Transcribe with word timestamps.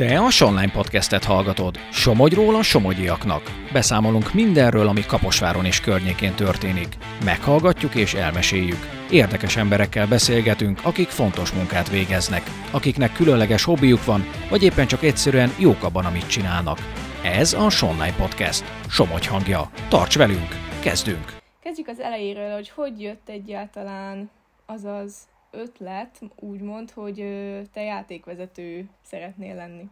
Te 0.00 0.18
a 0.18 0.30
Sonline 0.30 0.72
Podcastet 0.72 1.24
hallgatod. 1.24 1.76
Somogyról 1.92 2.54
a 2.54 2.62
somogyiaknak. 2.62 3.42
Beszámolunk 3.72 4.32
mindenről, 4.32 4.88
ami 4.88 5.06
Kaposváron 5.06 5.64
és 5.64 5.80
környékén 5.80 6.34
történik. 6.34 6.96
Meghallgatjuk 7.24 7.94
és 7.94 8.14
elmeséljük. 8.14 9.06
Érdekes 9.10 9.56
emberekkel 9.56 10.06
beszélgetünk, 10.06 10.80
akik 10.82 11.08
fontos 11.08 11.52
munkát 11.52 11.90
végeznek, 11.90 12.42
akiknek 12.70 13.12
különleges 13.12 13.64
hobbiuk 13.64 14.04
van, 14.04 14.24
vagy 14.50 14.62
éppen 14.62 14.86
csak 14.86 15.02
egyszerűen 15.02 15.50
jók 15.58 15.82
abban, 15.82 16.04
amit 16.04 16.26
csinálnak. 16.26 16.78
Ez 17.22 17.52
a 17.52 17.70
Sonline 17.70 18.14
Podcast. 18.16 18.64
Somogy 18.88 19.26
hangja. 19.26 19.70
Tarts 19.88 20.16
velünk! 20.16 20.48
Kezdünk! 20.82 21.36
Kezdjük 21.62 21.88
az 21.88 22.00
elejéről, 22.00 22.52
hogy 22.52 22.70
hogy 22.74 23.00
jött 23.00 23.28
egyáltalán 23.28 24.30
az 24.66 24.84
az 24.84 25.14
ötlet, 25.54 26.18
úgymond, 26.36 26.90
hogy 26.90 27.16
te 27.72 27.80
játékvezető 27.80 28.84
szeretnél 29.02 29.54
lenni? 29.54 29.84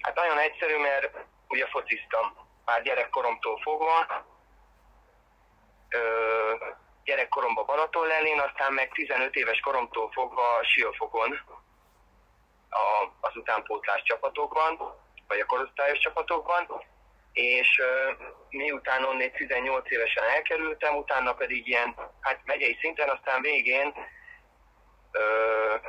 Hát 0.00 0.14
nagyon 0.14 0.38
egyszerű, 0.38 0.76
mert 0.76 1.24
ugye 1.48 1.66
fociztam 1.66 2.32
már 2.64 2.82
gyerekkoromtól 2.82 3.60
fogva. 3.62 4.24
Ö, 5.88 6.00
gyerekkoromban 7.04 7.66
Balaton 7.66 8.06
lelén, 8.06 8.40
aztán 8.40 8.72
meg 8.72 8.92
15 8.92 9.34
éves 9.34 9.60
koromtól 9.60 10.10
fogva 10.10 10.42
Siófokon 10.62 11.40
a, 12.68 13.10
az 13.20 13.36
utánpótlás 13.36 14.02
csapatokban, 14.02 14.78
vagy 15.28 15.40
a 15.40 15.46
korosztályos 15.46 15.98
csapatokban 15.98 16.66
és 17.32 17.82
miután 18.48 19.04
onnét 19.04 19.32
18 19.32 19.90
évesen 19.90 20.24
elkerültem, 20.24 20.96
utána 20.96 21.32
pedig 21.32 21.66
ilyen, 21.66 21.94
hát 22.20 22.40
megyei 22.44 22.78
szinten, 22.80 23.08
aztán 23.08 23.42
végén 23.42 23.94
uh, 25.12 25.80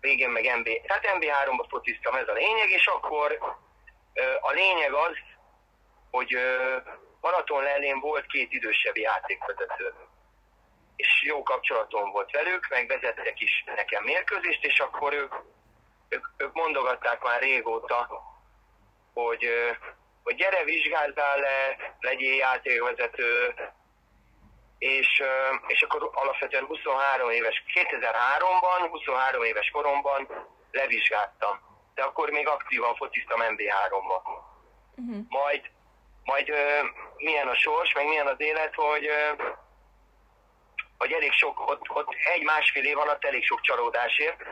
végén 0.00 0.30
meg 0.30 0.58
MB, 0.58 0.68
tehát 0.86 1.16
MB3-ba 1.18 1.66
fociztam, 1.68 2.14
ez 2.14 2.28
a 2.28 2.32
lényeg, 2.32 2.70
és 2.70 2.86
akkor 2.86 3.38
uh, 3.40 4.24
a 4.40 4.50
lényeg 4.50 4.92
az, 4.92 5.16
hogy 6.10 6.34
uh, 6.34 6.82
Maraton 7.20 7.62
lelén 7.62 8.00
volt 8.00 8.26
két 8.26 8.52
idősebb 8.52 8.96
játékvezető. 8.96 9.94
És 10.96 11.22
jó 11.22 11.42
kapcsolatom 11.42 12.10
volt 12.10 12.30
velük, 12.30 12.66
meg 12.68 12.86
vezettek 12.86 13.40
is 13.40 13.64
nekem 13.74 14.02
mérkőzést, 14.04 14.64
és 14.64 14.80
akkor 14.80 15.12
ők, 15.12 15.34
ők, 16.08 16.26
ők 16.36 16.52
mondogatták 16.52 17.22
már 17.22 17.40
régóta, 17.40 18.08
hogy 19.14 19.48
hogy 20.26 20.36
gyere, 20.36 20.64
vizsgázzál 20.64 21.38
le, 21.38 21.76
legyél 22.00 22.34
játékvezető, 22.34 23.54
és, 24.78 25.22
és 25.66 25.82
akkor 25.82 26.10
alapvetően 26.14 26.64
23 26.64 27.30
éves, 27.30 27.64
2003-ban, 27.74 28.86
23 28.90 29.42
éves 29.42 29.70
koromban 29.70 30.28
levizsgáltam. 30.70 31.60
De 31.94 32.02
akkor 32.02 32.30
még 32.30 32.48
aktívan 32.48 32.94
fociztam 32.94 33.40
MB3-ba. 33.42 34.16
Uh-huh. 34.16 34.44
Mhm. 34.94 35.18
Majd, 35.28 35.70
majd 36.24 36.52
milyen 37.16 37.48
a 37.48 37.54
sors, 37.54 37.92
meg 37.94 38.06
milyen 38.06 38.26
az 38.26 38.40
élet, 38.40 38.74
hogy, 38.74 39.08
hogy 40.98 41.12
elég 41.12 41.32
sok, 41.32 41.70
ott, 41.70 41.90
ott 41.90 42.14
egy-másfél 42.34 42.84
év 42.84 42.98
alatt 42.98 43.24
elég 43.24 43.44
sok 43.44 43.60
csalódás 43.60 44.18
ért 44.18 44.42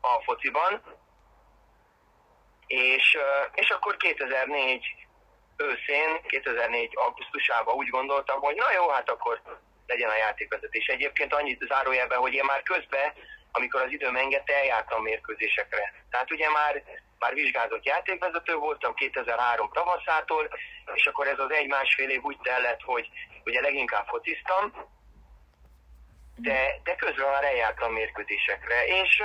a 0.00 0.22
fociban, 0.22 0.82
és, 2.66 3.18
és 3.54 3.70
akkor 3.70 3.96
2004 3.96 5.03
őszén, 5.56 6.20
2004. 6.26 6.90
augusztusában 6.94 7.74
úgy 7.74 7.88
gondoltam, 7.88 8.40
hogy 8.40 8.54
na 8.54 8.72
jó, 8.72 8.88
hát 8.88 9.10
akkor 9.10 9.42
legyen 9.86 10.10
a 10.10 10.16
játékvezetés. 10.16 10.86
Egyébként 10.86 11.34
annyit 11.34 11.64
zárójelben, 11.68 12.18
hogy 12.18 12.32
én 12.32 12.44
már 12.44 12.62
közben, 12.62 13.12
amikor 13.52 13.80
az 13.80 13.92
időm 13.92 14.16
engedte, 14.16 14.54
eljártam 14.54 15.02
mérkőzésekre. 15.02 15.92
Tehát 16.10 16.30
ugye 16.30 16.50
már, 16.50 16.82
már 17.18 17.34
vizsgázott 17.34 17.84
játékvezető 17.84 18.54
voltam 18.54 18.94
2003 18.94 19.70
tavaszától, 19.72 20.48
és 20.94 21.06
akkor 21.06 21.26
ez 21.26 21.38
az 21.38 21.50
egy-másfél 21.50 22.10
év 22.10 22.22
úgy 22.22 22.38
tellett, 22.42 22.80
hogy 22.82 23.08
ugye 23.44 23.60
leginkább 23.60 24.06
fociztam, 24.06 24.72
de, 26.36 26.80
de 26.82 26.94
közben 26.94 27.30
már 27.30 27.44
eljártam 27.44 27.92
mérkőzésekre, 27.92 28.86
és, 28.86 29.22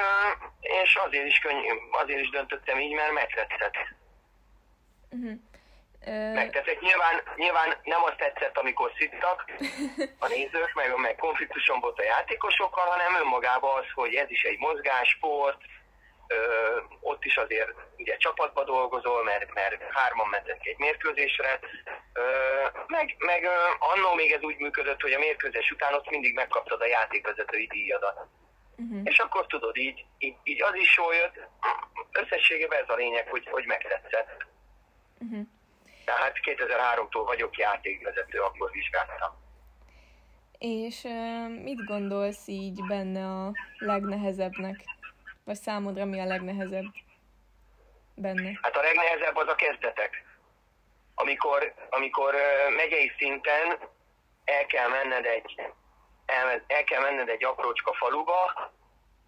és 0.60 0.96
azért, 0.96 1.26
is 1.26 1.40
könny, 1.40 1.66
azért 1.92 2.20
is 2.20 2.30
döntöttem 2.30 2.80
így, 2.80 2.94
mert 2.94 3.12
megtetszett. 3.12 3.76
Uh-huh. 5.10 5.40
Megteszek. 6.34 6.80
Nyilván, 6.80 7.22
nyilván 7.36 7.76
nem 7.84 8.04
azt 8.04 8.18
tetszett, 8.18 8.58
amikor 8.58 8.92
szittak 8.98 9.46
a 10.20 10.28
nézők, 10.28 10.74
meg, 10.74 10.96
meg 10.96 11.16
konfliktuson 11.16 11.80
volt 11.80 12.00
a 12.00 12.04
játékosokkal, 12.04 12.86
hanem 12.86 13.16
önmagában 13.16 13.80
az, 13.80 13.86
hogy 13.94 14.14
ez 14.14 14.30
is 14.30 14.44
egy 14.44 14.58
mozgásport, 14.58 15.62
ö, 16.28 16.36
ott 17.00 17.24
is 17.26 17.38
azért 17.38 17.72
ugye 17.98 18.18
csapatba 18.18 18.64
dolgozol, 18.64 19.24
mert, 19.24 19.54
mert 19.54 19.82
hárman 19.92 20.28
mentek 20.28 20.66
egy 20.66 20.78
mérkőzésre, 20.78 21.60
ö, 22.14 22.24
meg, 22.88 23.16
meg 23.18 23.44
ö, 23.44 23.56
annó 23.80 24.14
még 24.14 24.32
ez 24.32 24.42
úgy 24.42 24.58
működött, 24.58 25.02
hogy 25.02 25.14
a 25.14 25.20
mérkőzés 25.20 25.72
után 25.72 25.94
ott 25.94 26.10
mindig 26.10 26.34
megkaptad 26.34 26.82
a 26.82 26.86
játékvezetői 26.86 27.68
díjadat. 27.68 28.28
Uh-huh. 28.78 29.02
És 29.04 29.20
akkor 29.20 29.48
tudod, 29.48 29.78
így, 29.78 30.06
így, 30.18 30.36
így 30.44 30.64
az 30.64 30.76
is 30.76 30.98
jól 30.98 31.16
jött. 31.16 31.48
Összességében 32.12 32.82
ez 32.82 32.90
a 32.90 32.96
lényeg, 32.96 33.28
hogy, 33.28 33.48
hogy 33.52 33.66
megtetszett. 33.66 34.46
Uh-huh. 35.20 35.48
Tehát 36.10 36.40
2003-tól 36.44 37.24
vagyok 37.26 37.58
játékvezető, 37.58 38.40
akkor 38.40 38.72
vizsgáltam. 38.72 39.32
És 40.58 41.02
mit 41.64 41.86
gondolsz 41.86 42.48
így 42.48 42.84
benne 42.88 43.26
a 43.26 43.52
legnehezebbnek? 43.78 44.84
Vagy 45.44 45.56
számodra 45.56 46.06
mi 46.06 46.20
a 46.20 46.26
legnehezebb 46.26 46.86
benne? 48.16 48.60
Hát 48.62 48.78
a 48.78 48.82
legnehezebb 48.82 49.36
az 49.36 49.48
a 49.48 49.56
kezdetek. 49.56 50.24
Amikor, 51.16 51.74
amikor 51.90 52.36
megyei 52.76 53.12
szinten 53.18 53.78
el 54.46 54.66
kell 54.66 54.90
menned 54.90 55.26
egy, 55.26 55.62
el, 56.26 56.64
el 56.68 56.84
kell 56.84 57.02
menned 57.02 57.30
egy 57.30 57.44
aprócska 57.44 57.94
faluba, 57.94 58.72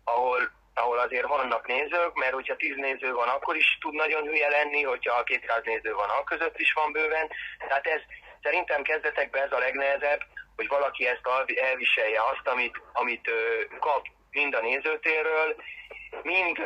ahol 0.03 0.51
ahol 0.73 0.99
azért 0.99 1.27
vannak 1.27 1.67
nézők, 1.67 2.13
mert 2.13 2.33
hogyha 2.33 2.55
tíz 2.55 2.75
néző 2.75 3.13
van, 3.13 3.27
akkor 3.27 3.55
is 3.55 3.77
tud 3.79 3.93
nagyon 3.93 4.23
hülye 4.23 4.49
lenni, 4.49 4.83
hogyha 4.83 5.23
200 5.23 5.61
néző 5.63 5.93
van, 5.93 6.09
akkor 6.09 6.23
között 6.23 6.59
is 6.59 6.73
van 6.73 6.91
bőven. 6.91 7.29
Tehát 7.67 7.85
ez 7.85 8.01
szerintem 8.41 8.81
kezdetekben 8.81 9.43
ez 9.43 9.51
a 9.51 9.57
legnehezebb, 9.57 10.21
hogy 10.55 10.67
valaki 10.67 11.07
ezt 11.07 11.27
elviselje 11.55 12.21
azt, 12.23 12.47
amit, 12.47 12.81
amit 12.93 13.29
kap 13.79 14.05
mind 14.31 14.53
a 14.53 14.61
nézőtérről, 14.61 15.55
mind, 16.21 16.57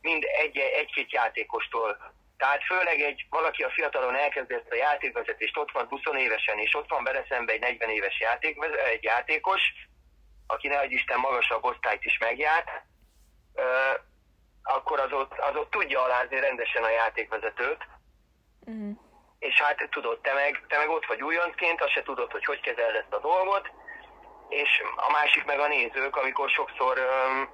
mind 0.00 0.24
egy, 0.24 0.58
egy-két 0.58 1.12
játékostól. 1.12 2.12
Tehát 2.36 2.64
főleg 2.64 3.00
egy, 3.00 3.26
valaki 3.30 3.62
a 3.62 3.70
fiatalon 3.70 4.14
elkezdi 4.16 4.54
ezt 4.54 4.70
a 4.70 4.74
játékvezetést, 4.74 5.56
ott 5.56 5.70
van 5.72 5.86
20 5.86 6.00
évesen, 6.16 6.58
és 6.58 6.74
ott 6.74 6.88
van 6.88 7.04
vele 7.04 7.24
szembe 7.28 7.52
egy 7.52 7.60
40 7.60 7.90
éves 7.90 8.20
játék, 8.20 8.56
egy 8.92 9.02
játékos, 9.02 9.60
aki 10.46 10.68
nehogy 10.68 10.92
Isten 10.92 11.18
magasabb 11.18 11.64
osztályt 11.64 12.04
is 12.04 12.18
megjárt, 12.18 12.68
akkor 14.62 15.00
az 15.00 15.12
ott, 15.12 15.38
az 15.38 15.56
ott 15.56 15.70
tudja 15.70 16.02
alázni 16.02 16.40
rendesen 16.40 16.84
a 16.84 16.88
játékvezetőt. 16.88 17.86
Uh-huh. 18.60 18.96
És 19.38 19.62
hát 19.62 19.88
tudod, 19.90 20.20
te 20.20 20.32
meg, 20.32 20.64
te 20.68 20.78
meg 20.78 20.88
ott 20.88 21.06
vagy 21.06 21.22
újoncként, 21.22 21.80
azt 21.80 21.92
se 21.92 22.02
tudod, 22.02 22.32
hogy 22.32 22.44
hogy 22.44 22.60
kezeld 22.60 22.94
ezt 22.94 23.12
a 23.12 23.20
dolgot, 23.20 23.70
és 24.48 24.82
a 24.96 25.10
másik 25.10 25.44
meg 25.44 25.58
a 25.58 25.66
nézők, 25.66 26.16
amikor 26.16 26.50
sokszor 26.50 26.98
um, 26.98 27.48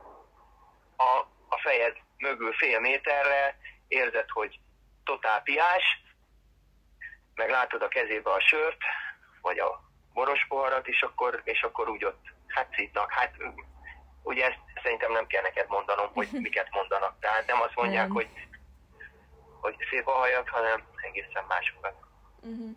a, 0.96 1.18
a 1.48 1.58
fejed 1.62 1.96
mögül 2.18 2.52
fél 2.52 2.80
méterre 2.80 3.56
érzed, 3.88 4.30
hogy 4.30 4.58
totál 5.04 5.42
piás, 5.42 6.02
meg 7.34 7.50
látod 7.50 7.82
a 7.82 7.88
kezébe 7.88 8.30
a 8.30 8.40
sört, 8.40 8.78
vagy 9.40 9.58
a 9.58 9.80
boros 10.12 10.46
poharat, 10.48 10.88
és 10.88 11.02
akkor, 11.02 11.40
és 11.44 11.62
akkor 11.62 11.88
úgy 11.88 12.04
ott 12.04 12.24
hát 12.46 12.74
szítnak. 12.74 13.12
Hát 13.12 13.34
ugye 14.22 14.44
ezt 14.44 14.69
szerintem 14.82 15.12
nem 15.12 15.26
kell 15.26 15.42
neked 15.42 15.68
mondanom, 15.68 16.10
hogy 16.14 16.28
miket 16.46 16.68
mondanak. 16.70 17.16
Tehát 17.20 17.46
nem 17.46 17.60
azt 17.60 17.74
mondják, 17.74 18.06
nem. 18.06 18.14
hogy, 18.14 18.28
hogy 19.60 19.76
szép 19.90 20.06
a 20.06 20.12
hajak, 20.12 20.48
hanem 20.48 20.82
egészen 21.02 21.44
másokat. 21.48 21.94
Uh-huh. 22.40 22.76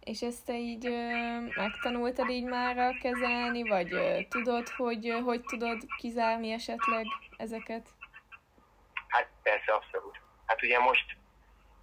És 0.00 0.22
ezt 0.22 0.44
te 0.44 0.52
így 0.52 0.86
ö, 0.86 1.40
megtanultad 1.54 2.30
így 2.30 2.44
már 2.44 2.96
kezelni, 3.02 3.68
vagy 3.68 3.92
ö, 3.92 4.18
tudod, 4.28 4.68
hogy 4.68 5.08
ö, 5.08 5.18
hogy 5.18 5.40
tudod 5.40 5.78
kizárni 5.96 6.52
esetleg 6.52 7.06
ezeket? 7.36 7.88
Hát 9.08 9.28
persze, 9.42 9.72
abszolút. 9.72 10.20
Hát 10.46 10.62
ugye 10.62 10.78
most, 10.78 11.16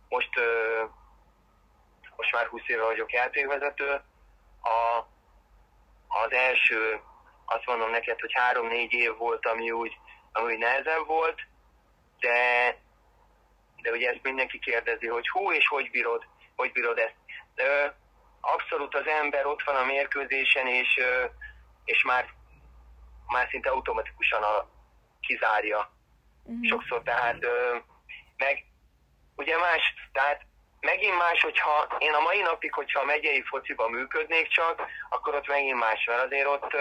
most, 0.10 0.38
ö, 0.38 0.84
most 2.16 2.32
már 2.32 2.46
20 2.46 2.62
éve 2.68 2.84
vagyok 2.84 3.12
játékvezető. 3.12 3.90
A, 4.62 5.08
az 6.08 6.32
első 6.32 7.02
azt 7.46 7.66
mondom 7.66 7.90
neked, 7.90 8.20
hogy 8.20 8.34
három-négy 8.34 8.94
év 8.94 9.18
volt, 9.18 9.46
ami 9.46 9.72
úgy, 9.72 9.98
ami 10.32 10.54
úgy 10.54 10.60
nehezebb 10.60 11.06
volt, 11.06 11.42
de, 12.20 12.38
de 13.82 13.92
ugye 13.92 14.10
ezt 14.10 14.24
mindenki 14.24 14.60
kérdezi, 14.60 15.08
hogy 15.08 15.30
hú, 15.30 15.52
és 15.52 15.68
hogy 15.68 15.92
bírod, 15.92 16.24
hogy 16.56 16.72
bírod 16.72 16.98
ezt. 16.98 17.16
De, 17.56 17.96
abszolút 18.42 18.96
az 18.96 19.08
ember 19.08 19.46
ott 19.46 19.64
van 19.64 19.76
a 19.76 19.86
mérkőzésen, 19.86 20.68
és, 20.68 21.00
és 21.84 22.04
már, 22.04 22.26
már 23.28 23.48
szinte 23.50 23.70
automatikusan 23.70 24.44
a, 24.44 24.68
kizárja. 25.28 25.92
Uh-huh. 26.44 26.68
Sokszor 26.70 27.02
tehát 27.04 27.38
meg 28.38 28.66
ugye 29.36 29.58
más, 29.58 29.94
tehát 30.12 30.42
megint 30.80 31.18
más, 31.18 31.42
hogyha 31.42 31.96
én 31.98 32.14
a 32.14 32.20
mai 32.20 32.42
napig, 32.42 32.74
hogyha 32.74 33.00
a 33.00 33.06
megyei 33.06 33.42
fociba 33.42 33.90
működnék 33.90 34.48
csak, 34.48 34.82
akkor 35.10 35.36
ott 35.36 35.48
megint 35.48 35.80
más, 35.80 36.06
mert 36.06 36.24
azért 36.24 36.48
ott, 36.48 36.72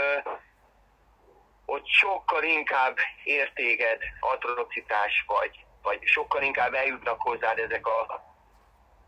ott 1.72 1.86
sokkal 1.86 2.42
inkább 2.42 2.96
értéged 3.24 4.00
atrocitás 4.20 5.24
vagy, 5.26 5.64
vagy 5.82 5.98
sokkal 6.04 6.42
inkább 6.42 6.74
eljutnak 6.74 7.20
hozzád 7.20 7.58
ezek 7.58 7.86
a, 7.86 8.24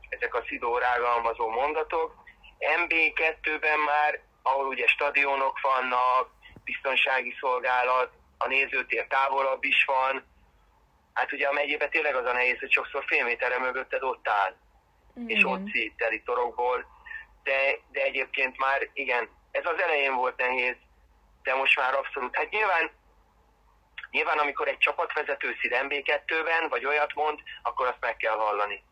ezek 0.08 0.34
a 0.34 0.44
szidórágalmazó 0.48 1.48
mondatok. 1.48 2.14
MB2-ben 2.58 3.78
már, 3.78 4.20
ahol 4.42 4.66
ugye 4.66 4.86
stadionok 4.86 5.60
vannak, 5.60 6.30
biztonsági 6.64 7.36
szolgálat, 7.40 8.10
a 8.38 8.46
nézőtér 8.46 9.06
távolabb 9.06 9.64
is 9.64 9.84
van, 9.84 10.24
hát 11.12 11.32
ugye 11.32 11.46
a 11.48 11.52
megyében 11.52 11.90
tényleg 11.90 12.14
az 12.14 12.26
a 12.26 12.32
nehéz, 12.32 12.58
hogy 12.58 12.72
sokszor 12.72 13.04
fél 13.06 13.24
méterre 13.24 13.58
mögötted 13.58 14.02
ott 14.02 14.28
áll, 14.28 14.56
igen. 15.14 15.36
és 15.36 15.44
ott 15.44 15.70
szít 15.72 15.96
teli 15.96 16.22
torokból, 16.22 16.86
de, 17.42 17.78
de 17.92 18.02
egyébként 18.02 18.58
már 18.58 18.88
igen, 18.92 19.28
ez 19.50 19.66
az 19.66 19.82
elején 19.82 20.14
volt 20.14 20.36
nehéz, 20.36 20.76
de 21.44 21.54
most 21.54 21.76
már 21.76 21.94
abszolút, 21.94 22.36
hát 22.36 22.50
nyilván 22.50 22.90
Nyilván, 24.14 24.38
amikor 24.38 24.68
egy 24.68 24.78
csapatvezető 24.78 25.56
szid 25.60 25.72
MB2-ben, 25.74 26.68
vagy 26.68 26.84
olyat 26.86 27.14
mond, 27.14 27.38
akkor 27.62 27.86
azt 27.86 28.00
meg 28.00 28.16
kell 28.16 28.36
hallani. 28.36 28.84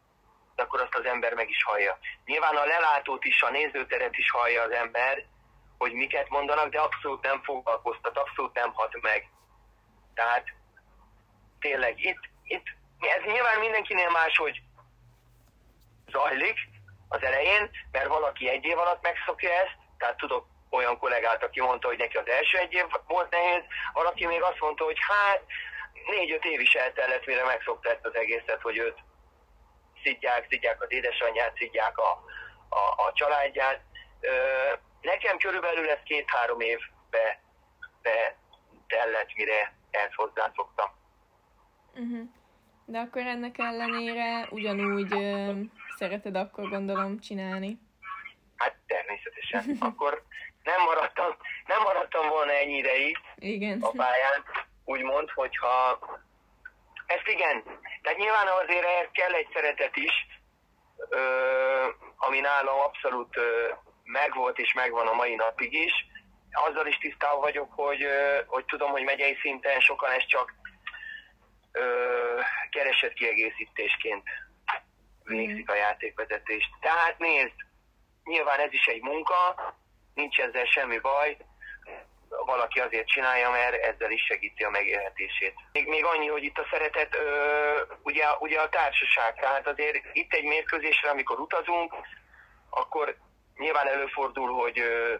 De 0.54 0.62
akkor 0.62 0.80
azt 0.80 0.94
az 0.94 1.04
ember 1.04 1.34
meg 1.34 1.50
is 1.50 1.62
hallja. 1.62 1.98
Nyilván 2.24 2.56
a 2.56 2.64
lelátót 2.64 3.24
is, 3.24 3.42
a 3.42 3.50
nézőteret 3.50 4.16
is 4.16 4.30
hallja 4.30 4.62
az 4.62 4.70
ember, 4.70 5.24
hogy 5.78 5.92
miket 5.92 6.28
mondanak, 6.28 6.68
de 6.68 6.80
abszolút 6.80 7.22
nem 7.22 7.42
foglalkoztat, 7.42 8.18
abszolút 8.18 8.54
nem 8.54 8.72
hat 8.72 9.00
meg. 9.00 9.30
Tehát 10.14 10.44
tényleg 11.60 12.04
itt, 12.04 12.20
itt 12.44 12.66
ez 12.98 13.22
nyilván 13.24 13.58
mindenkinél 13.58 14.10
máshogy 14.10 14.62
zajlik 16.10 16.58
az 17.08 17.22
elején, 17.22 17.70
mert 17.92 18.08
valaki 18.08 18.48
egy 18.48 18.64
év 18.64 18.78
alatt 18.78 19.02
megszokja 19.02 19.50
ezt, 19.50 19.76
tehát 19.98 20.16
tudok 20.16 20.51
olyan 20.72 20.98
kollégát, 20.98 21.42
aki 21.42 21.60
mondta, 21.60 21.88
hogy 21.88 21.98
neki 21.98 22.16
az 22.16 22.28
első 22.28 22.58
egy 22.58 22.72
év 22.72 22.84
volt 23.06 23.30
nehéz, 23.30 23.62
valaki 23.92 24.26
még 24.26 24.42
azt 24.42 24.60
mondta, 24.60 24.84
hogy 24.84 24.98
hát 25.00 25.42
négy-öt 26.06 26.44
év 26.44 26.60
is 26.60 26.74
eltellett, 26.74 27.26
mire 27.26 27.44
megszokta 27.44 27.90
ezt 27.90 28.06
az 28.06 28.14
egészet, 28.14 28.62
hogy 28.62 28.76
őt 28.76 28.98
szidják, 30.02 30.46
szidják 30.50 30.82
az 30.82 30.92
édesanyját, 30.92 31.56
szidják 31.56 31.98
a, 31.98 32.10
a, 32.68 33.02
a 33.06 33.12
családját. 33.14 33.80
Ö, 34.20 34.32
nekem 35.00 35.38
körülbelül 35.38 35.88
ez 35.88 35.98
két-három 36.04 36.60
évbe 36.60 37.40
be 38.02 38.36
tellett, 38.86 39.34
mire 39.36 39.76
ezt 39.90 40.14
hozzászoktam. 40.14 40.90
Uh-huh. 41.94 42.28
De 42.84 42.98
akkor 42.98 43.22
ennek 43.22 43.58
ellenére 43.58 44.46
ugyanúgy 44.50 45.12
ö, 45.12 45.52
szereted 45.96 46.36
akkor 46.36 46.68
gondolom 46.68 47.18
csinálni? 47.18 47.78
Hát 48.56 48.76
természetesen. 48.86 49.76
Akkor 49.80 50.22
nem 50.62 50.82
maradtam, 50.84 51.36
nem 51.66 51.82
maradtam 51.82 52.28
volna 52.28 52.52
ennyi 52.52 52.76
ideig 52.76 53.18
igen. 53.36 53.80
a 53.80 53.90
pályán, 53.90 54.44
úgymond, 54.84 55.30
hogyha 55.30 55.98
ezt 57.06 57.26
igen, 57.26 57.62
tehát 58.02 58.18
nyilván 58.18 58.46
azért 58.46 58.84
ehhez 58.84 59.08
kell 59.12 59.32
egy 59.32 59.48
szeretet 59.52 59.96
is, 59.96 60.26
ö, 61.08 61.20
ami 62.16 62.40
nálam 62.40 62.78
abszolút 62.80 63.36
ö, 63.36 63.68
megvolt 64.04 64.58
és 64.58 64.72
megvan 64.72 65.06
a 65.06 65.12
mai 65.12 65.34
napig 65.34 65.72
is. 65.72 65.92
Azzal 66.52 66.86
is 66.86 66.98
tisztában 66.98 67.40
vagyok, 67.40 67.72
hogy, 67.72 68.02
ö, 68.02 68.40
hogy 68.46 68.64
tudom, 68.64 68.90
hogy 68.90 69.04
megyei 69.04 69.38
szinten 69.40 69.80
sokan 69.80 70.10
ezt 70.10 70.28
csak 70.28 70.54
ö, 71.72 71.84
keresett 72.70 73.12
kiegészítésként 73.12 74.22
végzik 75.24 75.70
a 75.70 75.74
játékvezetést. 75.74 76.68
Tehát 76.80 77.18
nézd, 77.18 77.54
nyilván 78.24 78.58
ez 78.60 78.72
is 78.72 78.86
egy 78.86 79.02
munka, 79.02 79.54
nincs 80.14 80.38
ezzel 80.38 80.64
semmi 80.64 80.98
baj, 80.98 81.36
valaki 82.28 82.80
azért 82.80 83.08
csinálja, 83.08 83.50
mert 83.50 83.82
ezzel 83.82 84.10
is 84.10 84.24
segíti 84.24 84.64
a 84.64 84.70
megélhetését. 84.70 85.54
Még, 85.72 85.88
még 85.88 86.04
annyi, 86.04 86.26
hogy 86.26 86.42
itt 86.42 86.58
a 86.58 86.66
szeretet, 86.70 87.14
ö, 87.14 87.80
ugye, 88.02 88.24
ugye 88.38 88.60
a 88.60 88.68
társaság, 88.68 89.34
tehát 89.40 89.66
azért 89.66 90.00
itt 90.12 90.32
egy 90.34 90.44
mérkőzésre, 90.44 91.10
amikor 91.10 91.40
utazunk, 91.40 91.94
akkor 92.70 93.16
nyilván 93.56 93.88
előfordul, 93.88 94.52
hogy 94.52 94.78
ö, 94.78 95.14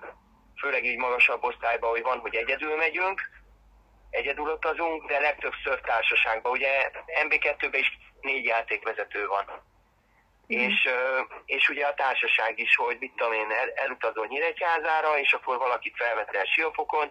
főleg 0.60 0.84
így 0.84 0.98
magasabb 0.98 1.44
osztályban, 1.44 1.90
hogy 1.90 2.02
van, 2.02 2.18
hogy 2.18 2.34
egyedül 2.34 2.76
megyünk, 2.76 3.20
egyedül 4.10 4.48
utazunk, 4.48 5.06
de 5.06 5.20
legtöbbször 5.20 5.80
társaságban. 5.80 6.52
Ugye 6.52 6.90
MB2-ben 7.24 7.80
is 7.80 7.98
négy 8.20 8.44
játékvezető 8.44 9.26
van. 9.26 9.44
És, 10.46 10.88
és 11.44 11.68
ugye 11.68 11.86
a 11.86 11.94
társaság 11.94 12.58
is, 12.58 12.76
hogy 12.76 12.96
mit 13.00 13.12
tudom 13.16 13.32
én, 13.32 13.50
el, 13.50 13.70
elutazol 13.74 14.26
Nyíregyházára, 14.26 15.18
és 15.18 15.32
akkor 15.32 15.58
valakit 15.58 15.96
felvettel 15.96 16.44
Siófokon, 16.44 17.08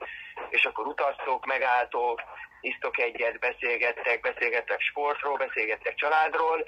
és 0.50 0.66
akkor 0.66 0.86
utaztok, 0.88 1.46
megálltok, 1.46 2.22
isztok 2.62 3.00
egyet, 3.00 3.40
beszélgettek, 3.40 4.22
beszélgettek 4.22 4.82
sportról, 4.82 5.38
beszélgettek 5.38 5.96
családról, 5.96 6.64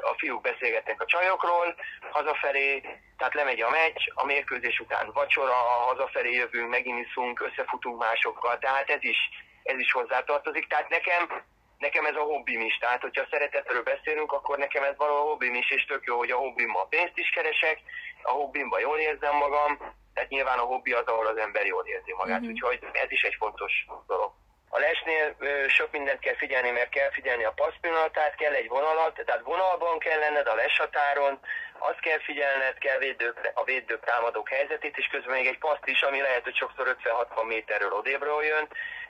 a 0.00 0.14
fiúk 0.16 0.40
beszélgetnek 0.40 1.00
a 1.00 1.06
csajokról, 1.06 1.74
hazafelé, 2.10 2.80
tehát 3.18 3.34
lemegy 3.34 3.60
a 3.60 3.70
meccs, 3.70 4.02
a 4.14 4.24
mérkőzés 4.24 4.78
után 4.78 5.10
vacsora, 5.12 5.54
hazafelé 5.88 6.32
jövünk, 6.32 6.70
megint 6.70 7.06
iszunk, 7.06 7.40
összefutunk 7.40 7.98
másokkal, 7.98 8.58
tehát 8.58 8.90
ez 8.90 9.04
is, 9.04 9.18
ez 9.62 9.78
is 9.78 9.92
hozzátartozik. 9.92 10.66
Tehát 10.66 10.88
nekem 10.88 11.42
nekem 11.78 12.04
ez 12.04 12.16
a 12.16 12.28
hobbim 12.30 12.60
is. 12.60 12.78
Tehát, 12.78 13.00
hogyha 13.00 13.26
szeretetről 13.30 13.82
beszélünk, 13.82 14.32
akkor 14.32 14.58
nekem 14.58 14.82
ez 14.82 14.96
valahol 14.96 15.28
hobbim 15.28 15.54
is, 15.54 15.70
és 15.70 15.84
tök 15.84 16.04
jó, 16.04 16.16
hogy 16.16 16.30
a 16.30 16.36
hobbimmal 16.36 16.88
pénzt 16.88 17.18
is 17.18 17.30
keresek, 17.30 17.80
a 18.22 18.30
hobbimban 18.30 18.80
jól 18.80 18.98
érzem 18.98 19.36
magam, 19.36 19.78
tehát 20.14 20.30
nyilván 20.30 20.58
a 20.58 20.62
hobbi 20.62 20.92
az, 20.92 21.06
ahol 21.06 21.26
az 21.26 21.36
ember 21.36 21.66
jól 21.66 21.84
érzi 21.86 22.12
magát, 22.12 22.40
mm-hmm. 22.40 22.50
úgyhogy 22.50 22.78
ez 22.92 23.10
is 23.10 23.22
egy 23.22 23.36
fontos 23.38 23.86
dolog. 24.06 24.32
A 24.76 24.78
lesnél 24.78 25.36
sok 25.68 25.90
mindent 25.90 26.18
kell 26.18 26.36
figyelni, 26.36 26.70
mert 26.70 26.88
kell 26.88 27.10
figyelni 27.10 27.44
a 27.44 27.52
passz 27.52 27.80
pillanatát, 27.80 28.34
kell 28.34 28.52
egy 28.52 28.68
vonalat, 28.68 29.20
tehát 29.26 29.42
vonalban 29.44 29.98
kell 29.98 30.18
lenned 30.18 30.46
a 30.46 30.54
leshatáron, 30.54 31.38
azt 31.78 32.00
kell 32.00 32.18
figyelned, 32.18 32.78
kell 32.78 32.98
védők, 32.98 33.50
a 33.54 33.64
védők 33.64 34.04
támadók 34.04 34.48
helyzetét, 34.48 34.96
és 34.96 35.06
közben 35.06 35.36
még 35.36 35.46
egy 35.46 35.58
paszt 35.58 35.86
is, 35.86 36.02
ami 36.02 36.20
lehet, 36.20 36.42
hogy 36.42 36.56
sokszor 36.56 36.96
50-60 37.02 37.46
méterről 37.46 37.92
odébről 37.92 38.44
jön. 38.44 38.68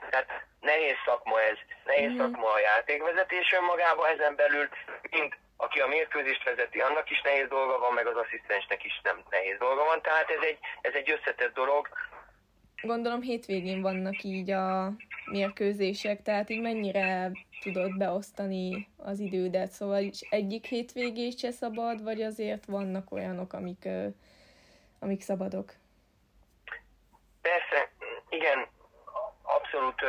Tehát 0.09 0.27
nehéz 0.61 0.97
szakma 1.05 1.41
ez, 1.41 1.57
nehéz 1.85 2.11
mm. 2.11 2.17
szakma 2.17 2.51
a 2.51 2.59
játékvezetés 2.59 3.51
önmagában, 3.51 4.09
ezen 4.09 4.35
belül 4.35 4.69
mind 5.09 5.33
aki 5.57 5.79
a 5.79 5.87
mérkőzést 5.87 6.43
vezeti, 6.43 6.79
annak 6.79 7.09
is 7.09 7.21
nehéz 7.21 7.47
dolga 7.47 7.79
van, 7.79 7.93
meg 7.93 8.07
az 8.07 8.15
asszisztensnek 8.15 8.83
is 8.83 8.99
nem 9.03 9.23
nehéz 9.29 9.57
dolga 9.57 9.83
van, 9.83 10.01
tehát 10.01 10.29
ez 10.29 10.41
egy, 10.41 10.59
ez 10.81 10.93
egy 10.93 11.11
összetett 11.11 11.53
dolog. 11.53 11.89
Gondolom 12.81 13.21
hétvégén 13.21 13.81
vannak 13.81 14.23
így 14.23 14.51
a 14.51 14.91
mérkőzések, 15.25 16.21
tehát 16.21 16.49
így 16.49 16.61
mennyire 16.61 17.31
tudod 17.61 17.97
beosztani 17.97 18.87
az 18.97 19.19
idődet, 19.19 19.71
szóval 19.71 20.09
egyik 20.29 20.65
hétvégét 20.65 21.39
se 21.39 21.51
szabad, 21.51 22.03
vagy 22.03 22.21
azért 22.21 22.65
vannak 22.65 23.11
olyanok, 23.11 23.53
amik, 23.53 23.87
amik 24.99 25.21
szabadok? 25.21 25.73
Persze, 27.41 27.91
igen, 28.29 28.67
abszolút 29.41 30.01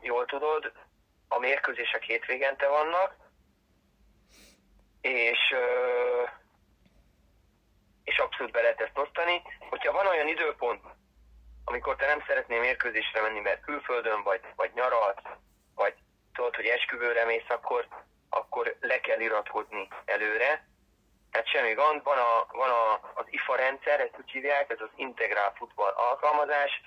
jól 0.00 0.24
tudod, 0.24 0.72
a 1.28 1.38
mérkőzések 1.38 2.02
hétvégente 2.02 2.68
vannak, 2.68 3.16
és, 5.00 5.38
és 8.04 8.18
abszolút 8.18 8.52
be 8.52 8.60
lehet 8.60 8.80
ezt 8.80 8.98
osztani. 8.98 9.42
Hogyha 9.58 9.92
van 9.92 10.06
olyan 10.06 10.28
időpont, 10.28 10.80
amikor 11.68 11.96
te 11.96 12.06
nem 12.06 12.24
szeretnél 12.26 12.60
mérkőzésre 12.60 13.20
menni, 13.20 13.40
mert 13.40 13.64
külföldön 13.64 14.22
vagy, 14.22 14.40
vagy 14.56 14.70
nyaralsz, 14.74 15.22
vagy 15.74 15.94
tudod, 16.32 16.56
hogy 16.56 16.66
esküvőre 16.66 17.24
mész, 17.24 17.48
akkor, 17.48 17.88
akkor 18.30 18.76
le 18.80 19.00
kell 19.00 19.20
iratkozni 19.20 19.88
előre. 20.04 20.66
Tehát 21.30 21.48
semmi 21.48 21.72
gond, 21.72 22.02
van, 22.02 22.18
a, 22.18 22.46
van 22.52 22.70
a, 22.70 22.92
az 23.14 23.24
IFA 23.30 23.54
rendszer, 23.56 24.00
ezt 24.00 24.18
úgy 24.18 24.30
hívják, 24.30 24.70
ez 24.70 24.80
az 24.80 24.90
Integrál 24.96 25.52
Futball 25.56 25.92
alkalmazás, 25.92 26.80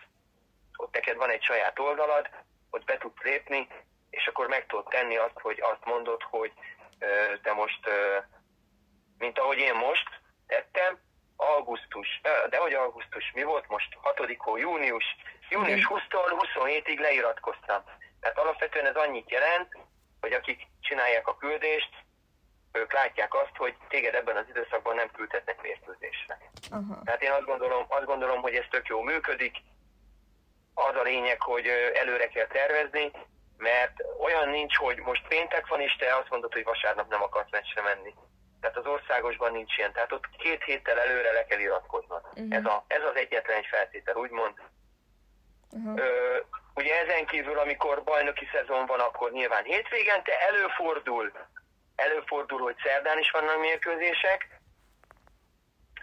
ott 0.75 0.93
neked 0.93 1.15
van 1.15 1.29
egy 1.29 1.43
saját 1.43 1.79
oldalad, 1.79 2.29
ott 2.69 2.83
be 2.83 2.97
tudsz 2.97 3.21
lépni, 3.21 3.67
és 4.09 4.27
akkor 4.27 4.47
meg 4.47 4.65
tudod 4.65 4.87
tenni 4.87 5.17
azt, 5.17 5.39
hogy 5.41 5.61
azt 5.61 5.85
mondod, 5.85 6.21
hogy 6.23 6.53
te 7.41 7.53
most, 7.53 7.89
mint 9.17 9.39
ahogy 9.39 9.57
én 9.57 9.75
most 9.75 10.09
tettem, 10.47 10.99
augusztus, 11.41 12.21
de 12.49 12.57
hogy 12.57 12.73
augusztus, 12.73 13.31
mi 13.33 13.43
volt 13.43 13.67
most? 13.67 13.97
6 14.01 14.19
június, 14.55 15.05
június 15.49 15.87
20-tól 15.89 16.47
27-ig 16.53 16.99
leiratkoztam. 16.99 17.83
Tehát 18.19 18.37
alapvetően 18.37 18.85
ez 18.85 18.95
annyit 18.95 19.31
jelent, 19.31 19.77
hogy 20.21 20.33
akik 20.33 20.67
csinálják 20.81 21.27
a 21.27 21.37
küldést, 21.37 21.89
ők 22.71 22.93
látják 22.93 23.33
azt, 23.33 23.55
hogy 23.57 23.75
téged 23.87 24.15
ebben 24.15 24.37
az 24.37 24.45
időszakban 24.49 24.95
nem 24.95 25.11
küldhetnek 25.11 25.61
mérkőzésre. 25.61 26.37
Uh-huh. 26.71 27.03
Tehát 27.03 27.21
én 27.21 27.31
azt 27.31 27.45
gondolom, 27.45 27.85
azt 27.87 28.05
gondolom, 28.05 28.41
hogy 28.41 28.55
ez 28.55 28.65
tök 28.69 28.87
jó 28.87 29.01
működik. 29.01 29.55
Az 30.73 30.95
a 30.95 31.01
lényeg, 31.01 31.41
hogy 31.41 31.67
előre 31.93 32.27
kell 32.27 32.47
tervezni, 32.47 33.11
mert 33.57 33.93
olyan 34.19 34.49
nincs, 34.49 34.75
hogy 34.75 34.97
most 34.97 35.27
péntek 35.27 35.67
van, 35.67 35.81
és 35.81 35.95
te 35.95 36.15
azt 36.15 36.29
mondod, 36.29 36.53
hogy 36.53 36.63
vasárnap 36.63 37.09
nem 37.09 37.21
akarsz 37.21 37.51
meccsre 37.51 37.81
menni. 37.81 38.13
Tehát 38.61 38.77
az 38.77 38.85
országosban 38.85 39.51
nincs 39.51 39.77
ilyen. 39.77 39.93
Tehát 39.93 40.11
ott 40.11 40.29
két 40.37 40.63
héttel 40.63 40.99
előre 40.99 41.31
le 41.31 41.45
kell 41.45 41.59
iratkoznod. 41.59 42.21
Uh-huh. 42.25 42.55
Ez, 42.55 42.65
a, 42.65 42.83
ez 42.87 43.03
az 43.03 43.15
egyetlen 43.15 43.57
egy 43.57 43.65
feltétel, 43.65 44.15
úgymond. 44.15 44.53
Uh-huh. 45.71 45.99
Ö, 45.99 46.37
ugye 46.75 46.99
ezen 47.05 47.25
kívül, 47.25 47.59
amikor 47.59 48.03
bajnoki 48.03 48.47
szezon 48.51 48.85
van, 48.85 48.99
akkor 48.99 49.31
nyilván 49.31 49.63
hétvégente 49.63 50.39
előfordul, 50.47 51.31
előfordul, 51.95 52.59
hogy 52.59 52.75
szerdán 52.83 53.19
is 53.19 53.31
vannak 53.31 53.59
mérkőzések, 53.59 54.59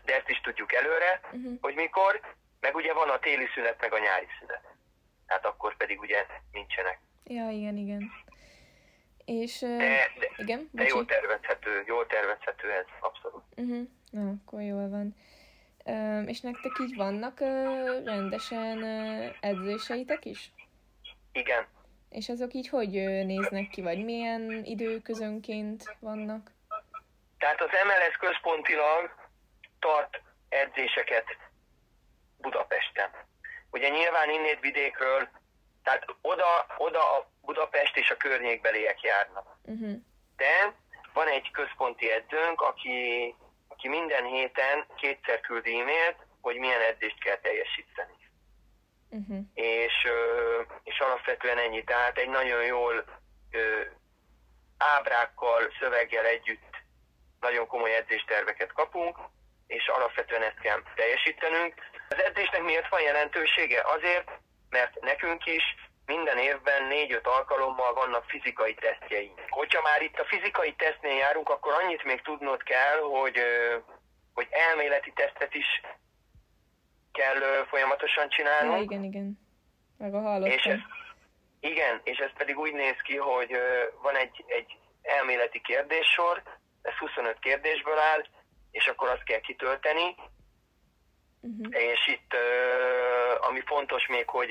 de 0.05 0.17
ezt 0.17 0.29
is 0.29 0.41
tudjuk 0.41 0.73
előre, 0.73 1.21
uh-huh. 1.25 1.59
hogy 1.61 1.75
mikor, 1.75 2.21
meg 2.61 2.75
ugye 2.75 2.93
van 2.93 3.09
a 3.09 3.19
téli 3.19 3.49
szünet, 3.55 3.81
meg 3.81 3.93
a 3.93 3.99
nyári 3.99 4.27
szünet. 4.39 4.63
Hát 5.27 5.47
akkor 5.47 5.77
pedig 5.77 6.01
ugye 6.01 6.27
nincsenek. 6.53 6.99
Ja, 7.25 7.49
igen, 7.49 7.77
igen. 7.77 8.13
És, 9.29 9.59
de, 9.59 9.77
de, 10.19 10.31
igen, 10.37 10.69
de 10.73 10.85
jól 10.85 11.05
tervezhető, 11.05 11.85
jól 11.87 12.07
tervezhető 12.07 12.71
ez, 12.71 12.85
abszolút. 13.01 13.43
Uh-huh. 13.57 13.89
Na, 14.11 14.29
akkor 14.29 14.61
jól 14.61 14.89
van. 14.89 15.15
Uh, 15.85 16.29
és 16.29 16.41
nektek 16.41 16.73
így 16.81 16.97
vannak 16.97 17.41
uh, 17.41 18.05
rendesen 18.05 18.83
uh, 18.83 19.37
edzéseitek 19.41 20.25
is? 20.25 20.53
Igen. 21.33 21.67
És 22.11 22.29
azok 22.29 22.55
így 22.55 22.69
hogy 22.69 22.91
néznek 23.25 23.69
ki, 23.69 23.83
vagy 23.83 24.05
milyen 24.05 24.65
időközönként 24.65 25.97
vannak? 26.01 26.51
Tehát 27.39 27.61
az 27.61 27.71
MLS 27.71 28.17
központilag 28.19 29.15
tart 29.79 30.23
edzéseket 30.49 31.27
Budapesten. 32.37 33.11
Ugye 33.71 33.89
nyilván 33.89 34.31
innét 34.31 34.61
vidékről, 34.61 35.29
tehát 35.89 36.15
oda, 36.21 36.67
oda 36.79 37.17
a 37.17 37.29
Budapest 37.43 37.97
és 37.97 38.11
a 38.11 38.17
környékbeliek 38.17 39.01
járnak. 39.01 39.47
Uh-huh. 39.63 39.97
De 40.37 40.75
van 41.13 41.29
egy 41.29 41.51
központi 41.51 42.11
edzőnk, 42.11 42.61
aki, 42.61 43.35
aki 43.69 43.89
minden 43.89 44.25
héten 44.25 44.87
kétszer 44.97 45.41
küldi 45.41 45.81
e-mailt, 45.81 46.17
hogy 46.41 46.57
milyen 46.57 46.81
edzést 46.81 47.21
kell 47.21 47.37
teljesíteni. 47.37 48.17
Uh-huh. 49.11 49.39
És, 49.55 49.95
és 50.83 50.99
alapvetően 50.99 51.59
ennyi. 51.59 51.85
Tehát 51.85 52.19
egy 52.19 52.29
nagyon 52.29 52.65
jól 52.65 53.05
ábrákkal, 54.79 55.73
szöveggel 55.81 56.25
együtt 56.25 56.77
nagyon 57.41 57.67
komoly 57.67 57.95
edzésterveket 57.95 58.73
kapunk, 58.73 59.19
és 59.67 59.89
alapvetően 59.89 60.43
ezt 60.43 60.61
kell 60.61 60.83
teljesítenünk. 60.95 61.75
Az 62.09 62.23
edzésnek 62.23 62.63
miért 62.63 62.89
van 62.89 63.01
jelentősége? 63.01 63.83
Azért, 63.85 64.31
mert 64.71 65.01
nekünk 65.01 65.47
is 65.47 65.63
minden 66.07 66.39
évben 66.39 66.85
négy-öt 66.85 67.27
alkalommal 67.27 67.93
vannak 67.95 68.25
fizikai 68.25 68.75
tesztjeink. 68.75 69.41
Hogyha 69.49 69.83
már 69.83 70.03
itt 70.03 70.19
a 70.19 70.25
fizikai 70.25 70.75
tesztnél 70.75 71.17
járunk, 71.17 71.49
akkor 71.49 71.73
annyit 71.73 72.05
még 72.05 72.21
tudnod 72.23 72.63
kell, 72.63 72.99
hogy, 73.01 73.37
hogy 74.35 74.47
elméleti 74.51 75.13
tesztet 75.13 75.55
is 75.55 75.81
kell 77.13 77.67
folyamatosan 77.67 78.29
csinálnunk. 78.29 78.77
Ja, 78.77 78.83
igen, 78.83 79.05
igen. 79.05 79.39
Meg 79.99 80.15
a 80.15 80.21
hallottam. 80.21 80.53
És 80.53 80.65
ez, 80.65 80.79
igen, 81.61 82.01
és 82.05 82.19
ez 82.19 82.31
pedig 82.37 82.59
úgy 82.59 82.73
néz 82.73 83.01
ki, 83.03 83.17
hogy 83.17 83.51
van 84.03 84.17
egy, 84.17 84.45
egy 84.47 84.77
elméleti 85.03 85.61
kérdéssor, 85.61 86.43
ez 86.83 86.95
25 86.95 87.39
kérdésből 87.39 87.99
áll, 87.99 88.25
és 88.71 88.87
akkor 88.87 89.09
azt 89.09 89.25
kell 89.25 89.41
kitölteni, 89.41 90.15
uh-huh. 91.41 91.83
és 91.83 92.07
itt 92.07 92.35
ami 93.49 93.63
fontos 93.67 94.07
még, 94.07 94.29
hogy 94.29 94.51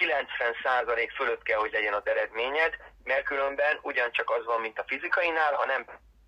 90% 0.00 1.08
fölött 1.16 1.42
kell, 1.42 1.58
hogy 1.58 1.72
legyen 1.72 1.94
az 1.94 2.06
eredményed, 2.06 2.72
mert 3.04 3.24
különben 3.24 3.78
ugyancsak 3.82 4.30
az 4.30 4.44
van, 4.44 4.60
mint 4.60 4.78
a 4.78 4.84
fizikainál, 4.86 5.54
ha 5.54 5.66
nem 5.66 5.84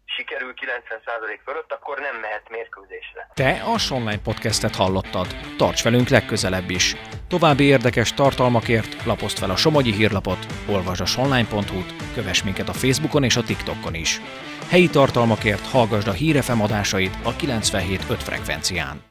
sikerül 0.07 0.55
90% 0.55 1.39
fölött, 1.45 1.73
akkor 1.73 1.99
nem 1.99 2.17
mehet 2.17 2.49
mérkőzésre. 2.51 3.31
Te 3.35 3.63
a 3.65 3.95
Online 3.95 4.23
Podcastet 4.23 4.77
hallottad. 4.77 5.27
Tarts 5.57 5.83
velünk 5.83 6.09
legközelebb 6.09 6.71
is. 6.71 6.97
További 7.29 7.65
érdekes 7.65 8.15
tartalmakért 8.15 9.05
lapozd 9.05 9.39
fel 9.39 9.51
a 9.51 9.57
Somogyi 9.57 9.93
hírlapot, 9.93 10.47
olvasd 10.69 11.01
a 11.01 11.07
sonline.hu-t, 11.07 12.15
kövess 12.15 12.43
minket 12.43 12.69
a 12.69 12.73
Facebookon 12.73 13.25
és 13.25 13.37
a 13.37 13.43
TikTokon 13.43 13.95
is. 13.95 14.21
Helyi 14.71 14.89
tartalmakért 14.89 15.71
hallgasd 15.71 16.09
a 16.09 16.13
Hírefem 16.13 16.63
adásait 16.63 17.15
a 17.25 17.33
97.5 17.33 18.19
frekvencián. 18.19 19.03